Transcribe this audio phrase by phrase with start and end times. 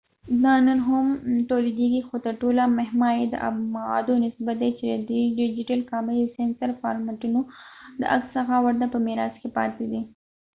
[0.43, 1.05] دا نن هم
[1.51, 5.09] تولیدیږي خو تر ټولو مهمه یې د ابعادو نسبت دی چې د
[5.41, 7.39] ډیجیټل کامرې د سینسر فارمټونو
[7.99, 10.01] د عکس څخه ورته په میراث کې پاتې دی